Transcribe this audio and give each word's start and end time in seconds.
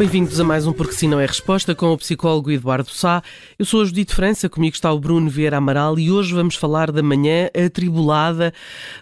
Bem-vindos 0.00 0.40
a 0.40 0.44
mais 0.44 0.66
um 0.66 0.72
Porque 0.72 0.94
Sim 0.94 1.08
Não 1.08 1.20
é 1.20 1.26
Resposta 1.26 1.74
com 1.74 1.92
o 1.92 1.98
psicólogo 1.98 2.50
Eduardo 2.50 2.88
Sá. 2.88 3.22
Eu 3.58 3.66
sou 3.66 3.82
a 3.82 3.84
Judite 3.84 4.14
França, 4.14 4.48
comigo 4.48 4.74
está 4.74 4.90
o 4.90 4.98
Bruno 4.98 5.28
Vieira 5.28 5.58
Amaral 5.58 5.98
e 5.98 6.10
hoje 6.10 6.32
vamos 6.32 6.54
falar 6.54 6.90
da 6.90 7.02
manhã 7.02 7.50
atribulada 7.54 8.50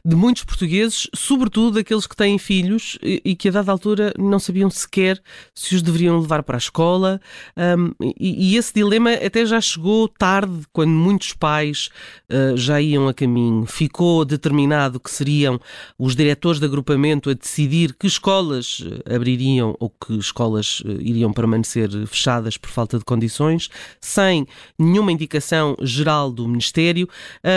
de 0.05 0.17
muitos 0.17 0.43
portugueses, 0.43 1.09
sobretudo 1.15 1.75
daqueles 1.75 2.05
que 2.05 2.17
têm 2.17 2.37
filhos 2.37 2.99
e 3.01 3.37
que 3.37 3.49
a 3.49 3.53
dada 3.53 3.71
altura 3.71 4.13
não 4.19 4.41
sabiam 4.41 4.69
sequer 4.71 5.23
se 5.55 5.77
os 5.77 5.83
deveriam 5.83 6.19
levar 6.19 6.43
para 6.43 6.57
a 6.57 6.59
escola. 6.59 7.21
Um, 7.57 7.93
e, 8.19 8.55
e, 8.55 8.57
esse 8.57 8.75
dilema 8.75 9.13
até 9.13 9.47
já 9.47 9.61
chegou 9.61 10.09
tarde, 10.09 10.63
quando 10.73 10.91
muitos 10.91 11.33
pais 11.33 11.91
uh, 12.29 12.57
já 12.57 12.81
iam 12.81 13.07
a 13.07 13.15
caminho. 13.15 13.67
Ficou 13.67 14.25
determinado 14.25 14.99
que 14.99 15.13
seriam 15.13 15.61
os 15.97 16.17
diretores 16.17 16.59
de 16.59 16.67
agrupamento 16.67 17.31
a 17.31 17.35
decidir 17.35 17.95
que 17.95 18.09
escolas 18.09 18.83
abririam 19.09 19.77
ou 19.79 19.91
que 19.91 20.19
escolas 20.19 20.83
iriam 21.01 21.33
permanecer 21.33 21.91
fechadas 22.07 22.57
por 22.57 22.71
falta 22.71 22.99
de 22.99 23.05
condições, 23.05 23.69
sem 24.01 24.47
nenhuma 24.79 25.13
indicação 25.13 25.77
geral 25.81 26.31
do 26.31 26.47
Ministério. 26.47 27.09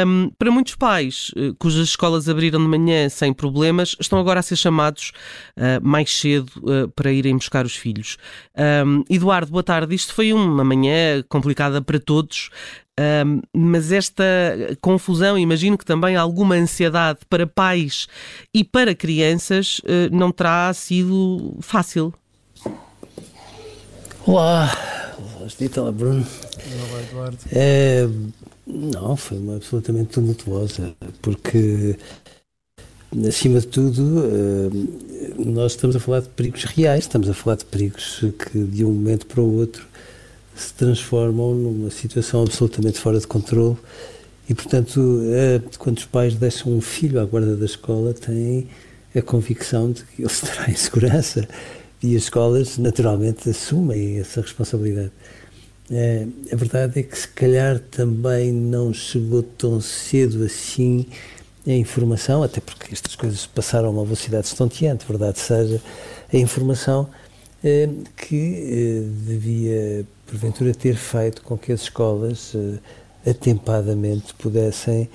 Um, 0.06 0.30
para 0.38 0.52
muitos 0.52 0.76
pais 0.76 1.32
eh, 1.36 1.54
cujas 1.60 1.88
escolas 1.88 2.28
abriram 2.28 2.60
de 2.60 2.68
manhã 2.68 3.10
sem 3.10 3.34
problemas, 3.34 3.96
estão 4.00 4.20
agora 4.20 4.40
a 4.40 4.44
ser 4.44 4.56
chamados 4.56 5.12
uh, 5.58 5.86
mais 5.86 6.12
cedo 6.16 6.50
uh, 6.58 6.90
para 6.90 7.12
irem 7.12 7.36
buscar 7.36 7.66
os 7.66 7.76
filhos. 7.76 8.18
Um, 8.86 9.04
Eduardo, 9.10 9.52
boa 9.52 9.64
tarde. 9.64 9.96
Isto 9.96 10.14
foi 10.14 10.34
uma 10.34 10.64
manhã 10.64 11.24
complicada 11.28 11.82
para 11.82 12.00
todos. 12.00 12.50
Um, 13.00 13.42
mas 13.56 13.92
esta 13.92 14.24
confusão, 14.82 15.38
imagino 15.38 15.78
que 15.78 15.86
também 15.86 16.16
alguma 16.16 16.56
ansiedade 16.56 17.20
para 17.30 17.48
pais 17.48 18.08
e 18.54 18.64
para 18.64 18.94
crianças 18.94 19.80
uh, 19.80 20.16
não 20.16 20.32
terá 20.32 20.72
sido 20.74 21.58
fácil. 21.62 22.14
Olá, 24.28 24.72
Olá, 25.18 25.48
olá 25.78 25.92
Bruno. 25.92 26.24
Olá, 26.24 27.02
Eduardo. 27.02 27.38
É, 27.52 28.08
não, 28.68 29.16
foi 29.18 29.40
uma 29.40 29.56
absolutamente 29.56 30.12
tumultuosa, 30.12 30.94
porque, 31.24 31.98
acima 33.28 33.60
de 33.60 33.66
tudo, 33.66 34.24
eh, 34.24 35.44
nós 35.44 35.72
estamos 35.72 35.96
a 35.96 36.00
falar 36.00 36.22
de 36.22 36.30
perigos 36.30 36.66
reais, 36.66 37.06
estamos 37.06 37.28
a 37.30 37.34
falar 37.34 37.56
de 37.56 37.66
perigos 37.66 38.24
que, 38.38 38.60
de 38.60 38.86
um 38.86 38.92
momento 38.92 39.26
para 39.26 39.42
o 39.42 39.58
outro, 39.58 39.88
se 40.56 40.72
transformam 40.76 41.56
numa 41.56 41.90
situação 41.90 42.44
absolutamente 42.44 43.00
fora 43.00 43.20
de 43.20 43.26
controle. 43.26 43.78
E, 44.48 44.54
portanto, 44.54 45.22
eh, 45.34 45.62
quando 45.80 45.98
os 45.98 46.06
pais 46.06 46.36
deixam 46.36 46.72
um 46.72 46.82
filho 46.82 47.20
à 47.20 47.26
guarda 47.26 47.56
da 47.56 47.66
escola, 47.66 48.14
têm 48.14 48.68
a 49.16 49.22
convicção 49.22 49.92
de 49.92 50.04
que 50.04 50.22
ele 50.22 50.32
estará 50.32 50.70
em 50.70 50.76
segurança 50.76 51.48
e 52.04 52.16
as 52.16 52.24
escolas, 52.24 52.78
naturalmente, 52.78 53.50
assumem 53.50 54.20
essa 54.20 54.42
responsabilidade. 54.42 55.12
É, 55.90 56.26
a 56.52 56.56
verdade 56.56 57.00
é 57.00 57.04
que, 57.04 57.18
se 57.18 57.28
calhar, 57.28 57.80
também 57.80 58.52
não 58.52 58.94
chegou 58.94 59.44
tão 59.44 59.80
cedo 59.80 60.44
assim 60.44 61.06
a 61.68 61.72
informação, 61.72 62.42
até 62.42 62.60
porque 62.60 62.94
estas 62.94 63.16
coisas 63.16 63.46
passaram 63.46 63.90
a 63.90 63.92
uma 63.92 64.04
velocidade 64.04 64.48
estonteante, 64.48 65.06
verdade 65.08 65.40
seja, 65.40 65.80
a 66.34 66.38
informação 66.38 67.08
é, 67.64 67.88
que 68.18 68.56
é, 68.56 69.28
devia, 69.28 70.06
porventura, 70.26 70.74
ter 70.74 70.96
feito 70.96 71.44
com 71.44 71.58
que 71.58 71.72
as 71.72 71.82
escolas 71.82 72.56
atempadamente 73.28 74.34
pudessem 74.36 75.08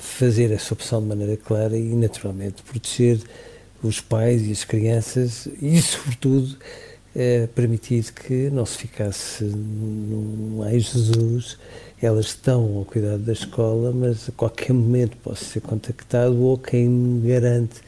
fazer 0.00 0.50
essa 0.50 0.74
opção 0.74 1.00
de 1.00 1.06
maneira 1.06 1.36
clara 1.36 1.76
e, 1.76 1.94
naturalmente, 1.94 2.60
proteger 2.62 3.20
os 3.82 4.00
pais 4.00 4.46
e 4.46 4.52
as 4.52 4.64
crianças 4.64 5.48
e, 5.60 5.80
sobretudo, 5.80 6.56
é, 7.14 7.46
permitir 7.48 8.12
que 8.12 8.50
não 8.50 8.64
se 8.64 8.78
ficasse 8.78 9.44
num 9.44 10.62
ai 10.62 10.78
Jesus, 10.78 11.58
elas 12.00 12.26
estão 12.26 12.78
ao 12.78 12.84
cuidado 12.84 13.18
da 13.18 13.32
escola, 13.32 13.92
mas 13.92 14.28
a 14.28 14.32
qualquer 14.32 14.72
momento 14.72 15.16
posso 15.18 15.44
ser 15.44 15.60
contactado 15.60 16.40
ou 16.40 16.56
quem 16.56 16.88
me 16.88 17.28
garante 17.28 17.80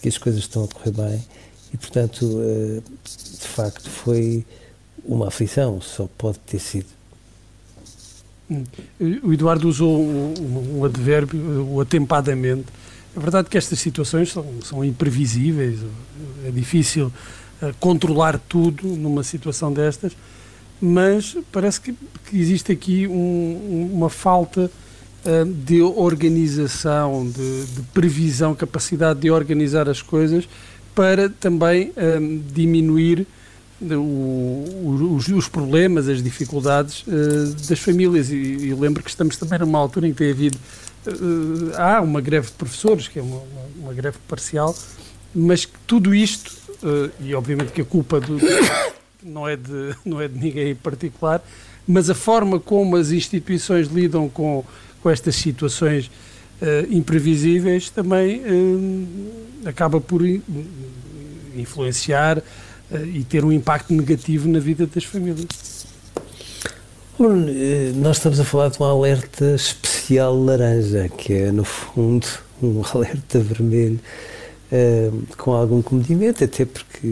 que 0.00 0.08
as 0.08 0.18
coisas 0.18 0.42
estão 0.42 0.64
a 0.64 0.68
correr 0.68 0.92
bem. 0.92 1.24
E, 1.72 1.76
portanto, 1.76 2.40
é, 2.40 2.80
de 3.04 3.48
facto, 3.48 3.88
foi 3.88 4.44
uma 5.04 5.28
aflição, 5.28 5.80
só 5.80 6.08
pode 6.18 6.38
ter 6.40 6.58
sido. 6.58 6.86
Hum. 8.50 8.64
O 9.22 9.32
Eduardo 9.32 9.68
usou 9.68 10.00
um 10.00 10.84
advérbio, 10.84 11.66
o 11.68 11.80
atempadamente, 11.80 12.66
é 13.14 13.20
verdade 13.20 13.48
que 13.48 13.58
estas 13.58 13.78
situações 13.78 14.32
são, 14.32 14.46
são 14.62 14.84
imprevisíveis, 14.84 15.80
é 16.46 16.50
difícil 16.50 17.12
uh, 17.60 17.74
controlar 17.78 18.38
tudo 18.48 18.88
numa 18.88 19.22
situação 19.22 19.72
destas, 19.72 20.12
mas 20.80 21.36
parece 21.52 21.80
que, 21.80 21.92
que 22.26 22.38
existe 22.38 22.72
aqui 22.72 23.06
um, 23.06 23.90
uma 23.92 24.08
falta 24.08 24.70
uh, 25.24 25.44
de 25.44 25.82
organização, 25.82 27.28
de, 27.28 27.66
de, 27.66 27.82
previsão, 27.92 28.54
capacidade 28.54 29.20
de 29.20 29.30
organizar 29.30 29.88
as 29.88 30.00
coisas 30.00 30.48
para 30.94 31.28
também 31.28 31.90
uh, 31.90 32.42
diminuir 32.52 33.26
os, 33.82 35.28
os, 35.28 35.48
problemas, 35.48 36.08
as 36.08 36.22
dificuldades 36.22 37.04
das 37.68 37.78
famílias. 37.78 38.30
E, 38.30 38.74
lembro 38.78 39.02
que 39.02 39.10
estamos 39.10 39.36
também 39.36 39.58
numa 39.58 39.78
altura 39.78 40.08
em 40.08 40.12
que 40.12 40.18
tem 40.18 40.30
havido 40.30 40.58
uh, 41.06 41.76
há 41.76 42.00
uma 42.00 42.20
greve 42.20 42.48
de 42.48 42.52
professores, 42.52 43.08
que 43.08 43.18
é 43.18 43.22
uma, 43.22 43.36
uma, 43.36 43.62
uma 43.76 43.94
greve 43.94 44.18
parcial, 44.28 44.74
mas 45.34 45.68
tudo 45.86 46.14
isto, 46.14 46.52
uh, 46.82 47.10
e 47.20 47.34
obviamente 47.34 47.72
que 47.72 47.80
a 47.80 47.84
culpa 47.84 48.20
do, 48.20 48.38
não, 49.22 49.48
é 49.48 49.56
de, 49.56 49.94
não 50.04 50.20
é 50.20 50.28
de 50.28 50.38
ninguém 50.38 50.70
em 50.70 50.74
particular, 50.74 51.42
mas 51.86 52.08
a 52.08 52.14
forma 52.14 52.60
como 52.60 52.96
as 52.96 53.10
instituições 53.10 53.88
lidam 53.88 54.28
com, 54.28 54.64
com 55.02 55.10
estas 55.10 55.34
situações 55.36 56.06
uh, 56.06 56.86
imprevisíveis 56.90 57.90
também 57.90 58.42
acaba 59.64 60.00
por 60.00 60.22
influenciar 61.54 62.42
e 63.00 63.24
ter 63.24 63.44
um 63.44 63.52
impacto 63.52 63.92
negativo 63.92 64.48
na 64.48 64.58
vida 64.58 64.86
das 64.86 65.04
famílias. 65.04 65.46
Eh, 67.20 67.92
nós 67.94 68.16
estamos 68.16 68.40
a 68.40 68.44
falar 68.44 68.70
de 68.70 68.82
um 68.82 68.86
alerta 68.86 69.54
especial 69.54 70.36
laranja, 70.36 71.08
que 71.08 71.32
é, 71.34 71.52
no 71.52 71.64
fundo, 71.64 72.26
um 72.62 72.82
alerta 72.92 73.38
vermelho 73.38 74.00
uh, 74.72 75.36
com 75.36 75.52
algum 75.52 75.82
comedimento, 75.82 76.42
até 76.42 76.64
porque 76.64 77.08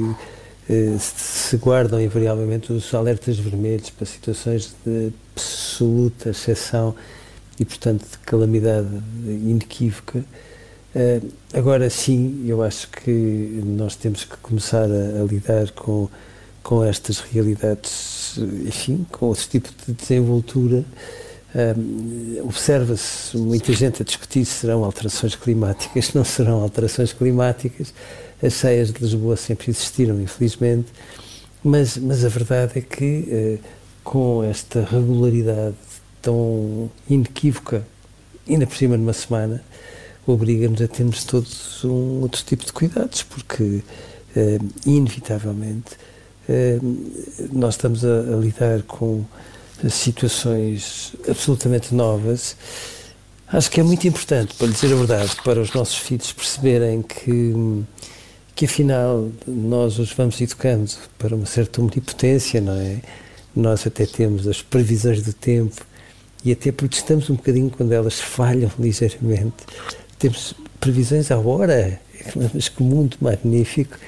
se 1.01 1.57
guardam 1.57 2.01
invariavelmente 2.01 2.73
os 2.73 2.95
alertas 2.95 3.37
vermelhos 3.39 3.91
para 3.91 4.07
situações 4.07 4.73
de 4.87 5.13
absoluta 5.35 6.31
exceção 6.31 6.95
e, 7.59 7.65
portanto, 7.65 8.07
de 8.09 8.19
calamidade 8.19 8.89
inequívoca. 9.27 10.25
Uh, 10.95 11.29
agora 11.55 11.89
sim, 11.89 12.45
eu 12.47 12.63
acho 12.63 12.89
que 12.89 13.61
nós 13.65 13.95
temos 13.95 14.25
que 14.25 14.37
começar 14.39 14.85
a, 14.91 15.23
a 15.23 15.25
lidar 15.25 15.71
com, 15.71 16.09
com 16.63 16.85
estas 16.85 17.21
realidades 17.21 18.21
enfim, 18.39 19.07
com 19.11 19.27
outro 19.27 19.47
tipo 19.49 19.69
de 19.87 19.93
desenvoltura. 19.93 20.85
Um, 21.55 22.41
Observa-se 22.45 23.37
muita 23.37 23.73
gente 23.73 24.03
a 24.03 24.05
discutir 24.05 24.45
se 24.45 24.61
serão 24.61 24.85
alterações 24.85 25.35
climáticas, 25.35 26.13
não 26.15 26.25
serão 26.25 26.61
alterações 26.61 27.13
climáticas. 27.13 27.93
As 28.43 28.55
cheias 28.55 28.93
de 28.93 29.01
Lisboa 29.03 29.37
sempre 29.37 29.71
existiram, 29.71 30.21
infelizmente, 30.21 30.89
mas, 31.63 31.97
mas 31.99 32.25
a 32.25 32.29
verdade 32.29 32.79
é 32.79 32.81
que 32.81 33.05
uh, 33.05 33.59
com 34.03 34.43
esta 34.45 34.83
regularidade 34.83 35.75
tão 36.23 36.91
inequívoca, 37.09 37.85
ainda 38.49 38.67
por 38.67 38.77
cima 38.77 38.97
numa 38.97 39.13
semana, 39.13 39.63
obriga-nos 40.27 40.81
a 40.83 40.89
termos 40.89 41.25
todos 41.25 41.85
um 41.85 42.21
outro 42.23 42.43
tipo 42.45 42.65
de 42.65 42.73
cuidados, 42.73 43.23
porque 43.23 43.63
uh, 43.65 44.69
inevitavelmente 44.87 45.95
uh, 46.49 47.49
nós 47.53 47.75
estamos 47.75 48.05
a, 48.05 48.21
a, 48.21 48.37
lidar 48.37 48.83
com 48.83 49.25
situações 49.89 51.15
absolutamente 51.29 51.95
novas. 51.95 52.57
Acho 53.49 53.71
que 53.71 53.81
é 53.81 53.83
muito 53.83 54.07
importante, 54.07 54.55
para 54.55 54.67
lhe 54.67 54.73
dizer 54.73 54.93
a 54.93 54.97
verdade, 54.97 55.37
para 55.43 55.61
os 55.61 55.73
nossos 55.73 55.97
filhos 55.97 56.33
perceberem 56.33 57.03
que, 57.03 57.85
que 58.55 58.67
afinal 58.67 59.29
nós 59.47 59.99
os 59.99 60.13
vamos 60.13 60.41
educando 60.41 60.91
para 61.19 61.35
uma 61.35 61.47
certa 61.47 61.81
omnipotência, 61.81 62.61
não 62.61 62.75
é? 62.75 63.01
Nós 63.57 63.87
até 63.87 64.07
temos 64.07 64.47
as 64.47 64.63
previsões 64.63 65.23
do 65.23 65.33
tempo 65.33 65.85
e 66.45 66.53
até 66.53 66.71
protestamos 66.71 67.29
um 67.29 67.35
bocadinho 67.35 67.71
quando 67.71 67.93
elas 67.93 68.21
falham 68.21 68.71
ligeiramente 68.79 69.65
temos 70.21 70.55
previsões 70.79 71.31
à 71.31 71.39
hora, 71.39 71.99
mas 72.55 72.69
que 72.69 72.83
mundo 72.83 73.17
magnífico. 73.21 73.99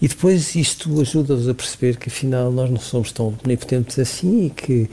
E 0.00 0.08
depois 0.08 0.54
isto 0.56 1.00
ajuda-os 1.00 1.48
a 1.48 1.54
perceber 1.54 1.96
que 1.96 2.08
afinal 2.08 2.50
nós 2.50 2.70
não 2.70 2.80
somos 2.80 3.12
tão 3.12 3.36
omnipotentes 3.44 3.98
assim 3.98 4.46
e 4.46 4.50
que, 4.50 4.90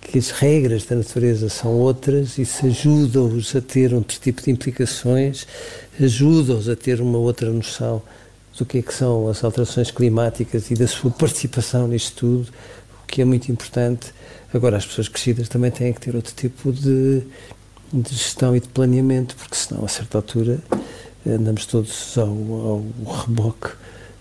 que 0.00 0.18
as 0.18 0.30
regras 0.30 0.84
da 0.86 0.96
natureza 0.96 1.48
são 1.48 1.72
outras, 1.72 2.38
isso 2.38 2.64
ajuda-os 2.64 3.54
a 3.54 3.60
ter 3.60 3.92
outro 3.92 4.18
tipo 4.18 4.42
de 4.42 4.50
implicações, 4.50 5.46
ajuda-os 6.00 6.68
a 6.68 6.74
ter 6.74 7.00
uma 7.00 7.18
outra 7.18 7.50
noção 7.50 8.00
do 8.56 8.64
que 8.64 8.78
é 8.78 8.82
que 8.82 8.94
são 8.94 9.28
as 9.28 9.42
alterações 9.44 9.90
climáticas 9.90 10.70
e 10.70 10.74
da 10.74 10.86
sua 10.86 11.10
participação 11.10 11.88
nisto 11.88 12.16
tudo, 12.16 12.48
o 13.02 13.06
que 13.06 13.20
é 13.20 13.24
muito 13.24 13.50
importante. 13.50 14.14
Agora, 14.52 14.76
as 14.76 14.86
pessoas 14.86 15.08
crescidas 15.08 15.48
também 15.48 15.72
têm 15.72 15.92
que 15.92 16.00
ter 16.00 16.14
outro 16.14 16.32
tipo 16.32 16.72
de 16.72 17.24
de 18.02 18.10
gestão 18.10 18.56
e 18.56 18.60
de 18.60 18.68
planeamento, 18.68 19.36
porque 19.36 19.54
senão, 19.56 19.84
a 19.84 19.88
certa 19.88 20.18
altura, 20.18 20.58
andamos 21.26 21.64
todos 21.66 22.18
ao, 22.18 22.26
ao 22.26 22.84
reboque 23.24 23.68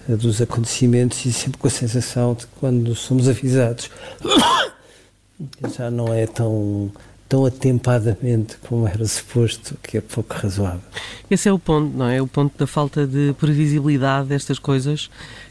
eh, 0.08 0.16
dos 0.16 0.42
acontecimentos 0.42 1.26
e 1.26 1.34
sempre 1.34 1.58
com 1.58 1.68
a 1.68 1.72
sensação 1.72 2.34
de 2.34 2.46
que 2.46 2.54
quando 2.60 2.96
somos 2.96 3.28
avisados 3.28 3.90
já 5.76 5.90
não 5.90 6.14
é 6.14 6.26
tão 6.28 6.92
tão 7.34 7.48
atempadamente 7.48 8.58
como 8.70 8.88
era 8.88 9.04
suposto, 9.08 9.76
que 9.82 9.98
é 9.98 10.02
pouco 10.02 10.36
razoável. 10.36 10.84
Esse 11.32 11.50
é 11.50 11.52
o 11.52 11.58
ponto, 11.58 11.98
não 11.98 12.08
é? 12.08 12.22
O 12.22 12.28
ponto 12.28 12.56
da 12.56 12.68
falta 12.68 13.08
de 13.08 13.34
previsibilidade 13.40 14.28
destas 14.28 14.60
coisas 14.60 15.10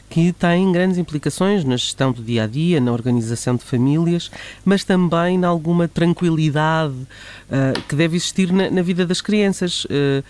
que 0.09 0.31
têm 0.31 0.71
grandes 0.71 0.97
implicações 0.97 1.65
na 1.65 1.75
gestão 1.75 2.13
do 2.13 2.23
dia 2.23 2.45
a 2.45 2.47
dia, 2.47 2.79
na 2.79 2.93
organização 2.93 3.57
de 3.57 3.65
famílias, 3.65 4.31
mas 4.63 4.85
também 4.85 5.35
em 5.35 5.43
alguma 5.43 5.85
tranquilidade 5.85 6.93
uh, 6.93 7.81
que 7.89 7.97
deve 7.97 8.15
existir 8.15 8.49
na, 8.53 8.71
na 8.71 8.81
vida 8.81 9.05
das 9.05 9.19
crianças. 9.19 9.83
Uh, 9.83 10.23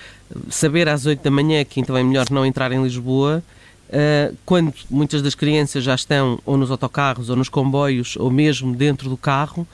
saber 0.49 0.89
às 0.89 1.05
8 1.05 1.21
da 1.21 1.29
manhã 1.29 1.63
que 1.63 1.79
então 1.79 1.95
é 1.95 2.01
melhor 2.01 2.31
não 2.31 2.43
entrar 2.43 2.71
em 2.71 2.81
Lisboa. 2.81 3.43
Uh, 3.89 4.35
quando 4.43 4.73
muitas 4.89 5.21
das 5.21 5.35
crianças 5.35 5.83
já 5.83 5.93
estão 5.93 6.39
ou 6.47 6.57
nos 6.57 6.71
autocarros 6.71 7.29
ou 7.29 7.35
nos 7.35 7.47
comboios 7.47 8.15
ou 8.17 8.31
mesmo 8.31 8.75
dentro 8.75 9.07
do 9.07 9.15
carro, 9.15 9.67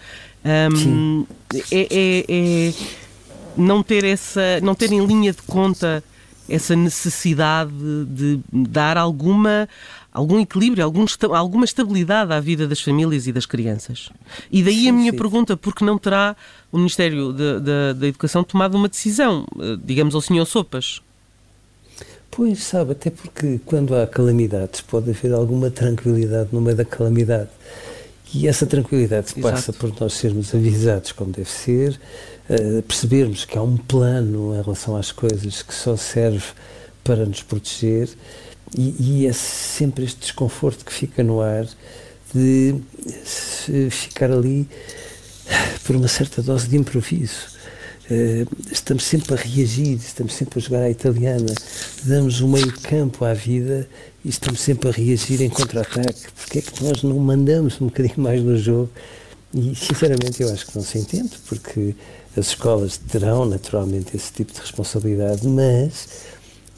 um, 0.45 1.25
é, 1.71 1.88
é, 1.91 2.25
é, 2.30 2.74
não 3.57 3.83
ter 3.83 4.03
essa, 4.03 4.59
não 4.62 4.75
ter 4.75 4.91
em 4.91 5.06
linha 5.06 5.31
de 5.31 5.41
conta 5.41 6.03
essa 6.47 6.75
necessidade 6.75 7.71
de 8.07 8.39
dar 8.51 8.97
alguma 8.97 9.68
algum 10.12 10.39
equilíbrio, 10.39 10.83
algum, 10.83 11.06
alguma 11.36 11.65
estabilidade 11.65 12.33
à 12.33 12.39
vida 12.39 12.68
das 12.68 12.81
famílias 12.81 13.27
e 13.27 13.31
das 13.31 13.45
crianças. 13.45 14.09
E 14.51 14.63
daí 14.63 14.81
sim, 14.81 14.89
a 14.89 14.94
minha 14.94 15.12
sim. 15.12 15.18
pergunta, 15.18 15.56
porque 15.56 15.86
não 15.86 15.97
terá 15.97 16.36
o 16.71 16.77
Ministério 16.77 17.31
da 17.31 18.07
Educação 18.07 18.44
tomado 18.44 18.75
uma 18.75 18.89
decisão, 18.89 19.45
eh, 19.59 19.77
digamos 19.83 20.15
ao 20.15 20.21
senhor 20.21 20.45
Sopas? 20.45 21.01
Pois, 22.31 22.63
sabe, 22.63 22.91
até 22.91 23.09
porque 23.09 23.59
quando 23.65 23.95
há 23.95 24.06
calamidades 24.06 24.81
pode 24.81 25.09
haver 25.09 25.33
alguma 25.33 25.69
tranquilidade 25.69 26.50
no 26.51 26.62
meio 26.62 26.77
da 26.77 26.86
calamidade. 26.86 27.50
E 28.34 28.48
essa 28.48 28.66
tranquilidade 28.66 29.34
Exato. 29.36 29.42
passa 29.42 29.74
por 29.74 29.94
nós 30.00 30.14
sermos 30.14 30.54
avisados 30.54 31.12
como 31.12 31.31
deve 31.31 31.50
ser, 31.50 32.00
uh, 32.50 32.81
percebermos 32.84 33.44
que 33.46 33.58
há 33.58 33.62
um 33.62 33.78
plano 33.78 34.54
em 34.54 34.62
relação 34.62 34.96
às 34.96 35.12
coisas 35.12 35.62
que 35.62 35.74
só 35.74 35.96
serve 35.96 36.46
para 37.04 37.26
nos 37.26 37.42
proteger 37.42 38.10
e, 38.78 38.96
e 39.00 39.28
é 39.28 39.34
sempre 39.34 40.06
este 40.06 40.20
desconforto 40.20 40.86
que 40.86 40.94
fica 40.94 41.24
no 41.24 41.42
ar 41.42 41.68
de 42.34 42.76
ficar 43.90 44.32
ali 44.32 44.70
por 45.84 45.96
uma 45.96 46.08
certa 46.08 46.44
dose 46.44 46.68
de 46.68 46.78
improviso. 46.78 47.59
Uh, 48.10 48.48
estamos 48.72 49.04
sempre 49.04 49.36
a 49.36 49.38
reagir, 49.38 49.98
estamos 49.98 50.34
sempre 50.34 50.58
a 50.58 50.62
jogar 50.62 50.82
à 50.82 50.90
italiana, 50.90 51.54
damos 52.04 52.42
o 52.42 52.48
meio 52.48 52.74
campo 52.82 53.24
à 53.24 53.34
vida 53.34 53.88
e 54.26 54.30
estamos 54.30 54.62
sempre 54.62 54.90
a 54.90 54.92
reagir 54.92 55.42
em 55.42 55.50
contra-ataque. 55.50 56.28
Porque 56.36 56.60
é 56.60 56.62
que 56.62 56.84
nós 56.84 57.04
não 57.04 57.18
mandamos 57.20 57.80
um 57.80 57.86
bocadinho 57.86 58.20
mais 58.20 58.42
no 58.42 58.58
jogo? 58.58 58.90
E 59.54 59.76
sinceramente 59.76 60.42
eu 60.42 60.52
acho 60.52 60.66
que 60.66 60.76
não 60.76 60.84
se 60.84 60.98
entende, 60.98 61.32
porque 61.48 61.96
as 62.36 62.48
escolas 62.48 62.98
terão 62.98 63.46
naturalmente 63.46 64.16
esse 64.16 64.32
tipo 64.32 64.54
de 64.54 64.60
responsabilidade, 64.60 65.48
mas 65.48 66.08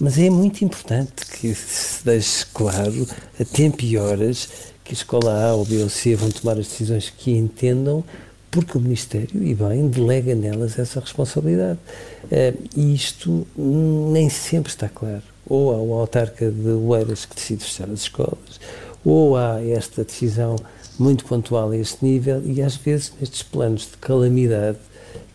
mas 0.01 0.17
é 0.17 0.31
muito 0.31 0.65
importante 0.65 1.27
que 1.27 1.53
se 1.53 2.03
deixe 2.03 2.43
claro, 2.51 3.07
a 3.39 3.45
tempo 3.45 3.83
e 3.83 3.99
horas, 3.99 4.49
que 4.83 4.93
a 4.93 4.97
escola 4.97 5.45
A 5.45 5.53
ou 5.53 5.63
B 5.63 5.77
ou 5.83 5.89
C 5.89 6.15
vão 6.15 6.31
tomar 6.31 6.53
as 6.53 6.67
decisões 6.67 7.13
que 7.15 7.29
entendam, 7.29 8.03
porque 8.51 8.77
o 8.77 8.81
Ministério, 8.81 9.41
e 9.41 9.55
bem, 9.55 9.87
delega 9.87 10.35
nelas 10.35 10.77
essa 10.77 10.99
responsabilidade. 10.99 11.79
Uh, 12.25 12.69
e 12.75 12.93
isto 12.93 13.47
nem 13.57 14.29
sempre 14.29 14.69
está 14.69 14.89
claro. 14.89 15.23
Ou 15.47 15.73
há 15.73 15.77
o 15.77 15.93
autarca 15.93 16.51
de 16.51 16.67
Oeiras 16.69 17.25
que 17.25 17.33
decide 17.33 17.63
fechar 17.63 17.89
as 17.89 18.01
escolas, 18.01 18.59
ou 19.03 19.35
há 19.37 19.63
esta 19.65 20.03
decisão 20.03 20.55
muito 20.99 21.25
pontual 21.25 21.71
a 21.71 21.77
este 21.77 22.05
nível, 22.05 22.43
e 22.45 22.61
às 22.61 22.75
vezes 22.75 23.13
nestes 23.19 23.41
planos 23.41 23.83
de 23.83 23.97
calamidade, 23.97 24.77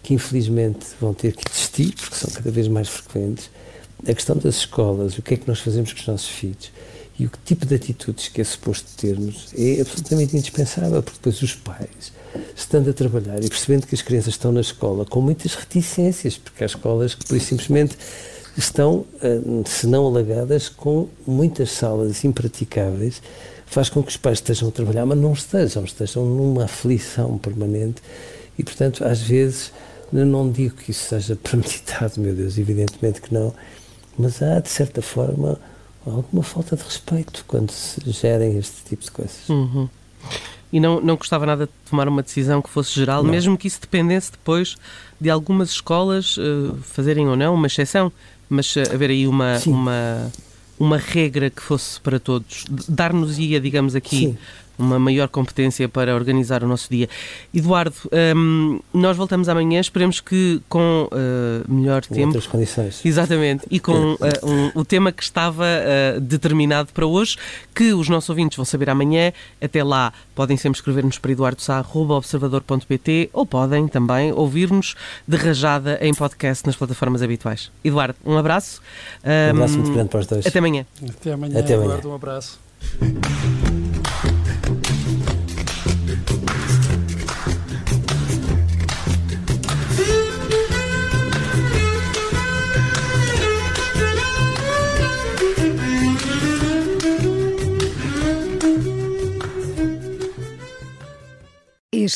que 0.02 0.14
infelizmente 0.14 0.86
vão 1.00 1.12
ter 1.12 1.34
que 1.34 1.50
existir, 1.50 1.92
porque 1.94 2.14
são 2.14 2.30
cada 2.30 2.50
vez 2.50 2.68
mais 2.68 2.88
frequentes, 2.88 3.50
a 4.06 4.14
questão 4.14 4.36
das 4.36 4.56
escolas, 4.56 5.18
o 5.18 5.22
que 5.22 5.34
é 5.34 5.36
que 5.36 5.48
nós 5.48 5.58
fazemos 5.58 5.92
com 5.92 5.98
os 5.98 6.06
nossos 6.06 6.28
filhos 6.28 6.70
e 7.18 7.26
o 7.26 7.30
tipo 7.44 7.64
de 7.64 7.74
atitudes 7.74 8.28
que 8.28 8.40
é 8.40 8.44
suposto 8.44 8.88
termos 8.96 9.48
é 9.56 9.80
absolutamente 9.80 10.36
indispensável, 10.36 11.02
porque 11.02 11.18
depois 11.18 11.42
os 11.42 11.54
pais, 11.54 12.12
estando 12.54 12.90
a 12.90 12.92
trabalhar 12.92 13.42
e 13.42 13.48
percebendo 13.48 13.86
que 13.86 13.94
as 13.94 14.02
crianças 14.02 14.34
estão 14.34 14.52
na 14.52 14.60
escola 14.60 15.04
com 15.04 15.20
muitas 15.20 15.54
reticências, 15.54 16.36
porque 16.36 16.64
há 16.64 16.66
escolas 16.66 17.14
que, 17.14 17.26
por 17.26 17.40
simplesmente, 17.40 17.96
estão, 18.56 19.04
eh, 19.22 19.40
se 19.66 19.86
não 19.86 20.06
alagadas, 20.06 20.68
com 20.68 21.08
muitas 21.26 21.70
salas 21.70 22.24
impraticáveis, 22.24 23.20
faz 23.66 23.88
com 23.88 24.02
que 24.02 24.10
os 24.10 24.16
pais 24.16 24.38
estejam 24.38 24.68
a 24.68 24.72
trabalhar, 24.72 25.04
mas 25.04 25.18
não 25.18 25.32
estejam, 25.32 25.84
estejam 25.84 26.24
numa 26.24 26.64
aflição 26.64 27.36
permanente 27.36 28.02
e, 28.58 28.62
portanto, 28.62 29.04
às 29.04 29.20
vezes, 29.20 29.72
não 30.10 30.50
digo 30.50 30.76
que 30.76 30.90
isso 30.92 31.08
seja 31.08 31.36
premeditado, 31.42 32.20
meu 32.20 32.34
Deus, 32.34 32.56
evidentemente 32.58 33.20
que 33.20 33.34
não, 33.34 33.52
mas 34.18 34.42
há, 34.42 34.60
de 34.60 34.68
certa 34.68 35.02
forma, 35.02 35.60
alguma 36.06 36.42
falta 36.42 36.76
de 36.76 36.82
respeito 36.82 37.44
quando 37.46 37.70
se 37.70 38.00
gerem 38.10 38.56
este 38.56 38.84
tipo 38.88 39.04
de 39.04 39.10
coisas. 39.10 39.48
Uhum. 39.48 39.88
E 40.76 40.80
não, 40.80 41.00
não 41.00 41.16
gostava 41.16 41.46
nada 41.46 41.64
de 41.64 41.72
tomar 41.88 42.06
uma 42.06 42.22
decisão 42.22 42.60
que 42.60 42.68
fosse 42.68 42.92
geral, 42.92 43.22
não. 43.22 43.30
mesmo 43.30 43.56
que 43.56 43.66
isso 43.66 43.80
dependesse 43.80 44.30
depois 44.32 44.76
de 45.18 45.30
algumas 45.30 45.70
escolas 45.70 46.36
uh, 46.36 46.76
fazerem 46.82 47.26
ou 47.26 47.34
não 47.34 47.54
uma 47.54 47.66
exceção, 47.66 48.12
mas 48.46 48.76
uh, 48.76 48.82
haver 48.92 49.08
aí 49.08 49.26
uma, 49.26 49.58
uma, 49.64 50.30
uma 50.78 50.98
regra 50.98 51.48
que 51.48 51.62
fosse 51.62 51.98
para 51.98 52.20
todos. 52.20 52.66
Dar-nos-ia, 52.86 53.58
digamos 53.58 53.96
aqui, 53.96 54.18
Sim 54.18 54.38
uma 54.78 54.98
maior 54.98 55.28
competência 55.28 55.88
para 55.88 56.14
organizar 56.14 56.62
o 56.62 56.68
nosso 56.68 56.88
dia. 56.90 57.08
Eduardo, 57.54 57.94
um, 58.36 58.80
nós 58.92 59.16
voltamos 59.16 59.48
amanhã, 59.48 59.80
esperemos 59.80 60.20
que 60.20 60.60
com 60.68 61.08
uh, 61.10 61.72
melhor 61.72 62.04
com 62.06 62.14
tempo. 62.14 62.26
Outras 62.26 62.46
condições. 62.46 63.04
Exatamente, 63.04 63.64
e 63.70 63.80
com 63.80 64.14
uh, 64.14 64.18
um, 64.42 64.80
o 64.80 64.84
tema 64.84 65.12
que 65.12 65.22
estava 65.22 65.64
uh, 65.64 66.20
determinado 66.20 66.92
para 66.92 67.06
hoje, 67.06 67.36
que 67.74 67.92
os 67.92 68.08
nossos 68.08 68.30
ouvintes 68.30 68.56
vão 68.56 68.64
saber 68.64 68.90
amanhã. 68.90 69.32
Até 69.60 69.82
lá, 69.82 70.12
podem 70.34 70.56
sempre 70.56 70.78
escrever-nos 70.78 71.18
para 71.18 71.32
eduardosá.observador.pt 71.32 73.30
ou 73.32 73.46
podem 73.46 73.88
também 73.88 74.32
ouvir-nos 74.32 74.94
de 75.26 75.36
rajada 75.36 75.98
em 76.00 76.12
podcast 76.14 76.66
nas 76.66 76.76
plataformas 76.76 77.22
habituais. 77.22 77.70
Eduardo, 77.84 78.16
um 78.24 78.36
abraço. 78.36 78.80
Um, 79.24 79.28
um 79.30 79.50
abraço 79.50 79.78
muito 79.78 79.92
grande 79.92 80.08
para 80.10 80.20
os 80.20 80.26
dois. 80.26 80.46
Até 80.46 80.58
amanhã. 80.58 80.86
Até 81.08 81.32
amanhã, 81.32 81.58
Até 81.58 81.74
amanhã. 81.74 81.86
Eduardo, 81.86 82.10
um 82.10 82.14
abraço. 82.14 82.58